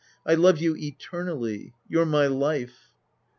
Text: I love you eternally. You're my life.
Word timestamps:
I 0.25 0.33
love 0.33 0.57
you 0.57 0.75
eternally. 0.77 1.75
You're 1.87 2.07
my 2.07 2.25
life. 2.25 2.89